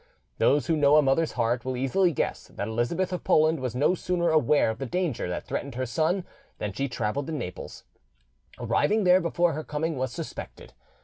[0.39, 3.93] Those who know a mother's heart will easily guess that Elizabeth of Poland was no
[3.93, 6.25] sooner aware of the danger that threatened her son
[6.57, 7.83] than she travelled to Naples,
[8.57, 10.73] arriving there before her coming was suspected.